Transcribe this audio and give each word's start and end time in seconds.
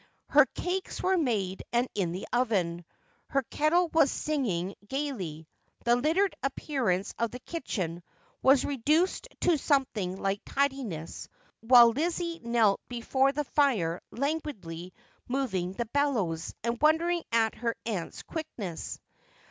Her 0.29 0.47
cakes 0.55 1.03
were 1.03 1.15
made 1.15 1.61
and 1.71 1.87
in 1.93 2.11
the 2.11 2.25
oven, 2.33 2.85
her 3.27 3.43
kettle 3.51 3.87
was 3.89 4.09
singing 4.11 4.73
gaily, 4.87 5.47
the 5.85 5.95
littered 5.95 6.35
appearance 6.41 7.13
of 7.19 7.29
the 7.29 7.37
kitchen 7.37 8.01
was 8.41 8.65
reduced 8.65 9.27
to 9.41 9.59
something 9.59 10.19
like 10.19 10.41
tidiness, 10.43 11.29
while 11.59 11.89
Lizzie 11.91 12.39
knelt 12.43 12.81
before 12.89 13.31
the 13.31 13.43
fire 13.43 14.01
languidly 14.09 14.91
moving 15.27 15.73
the 15.73 15.85
bellows, 15.85 16.55
and 16.63 16.81
wondering 16.81 17.23
at 17.31 17.53
her 17.53 17.75
aunt's 17.85 18.23
quickness. 18.23 18.99